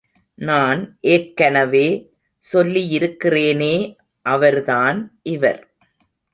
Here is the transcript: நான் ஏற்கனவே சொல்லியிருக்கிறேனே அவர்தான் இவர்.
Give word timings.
நான் 0.37 0.97
ஏற்கனவே 1.01 1.85
சொல்லியிருக்கிறேனே 2.45 3.75
அவர்தான் 4.25 4.99
இவர். 5.29 5.61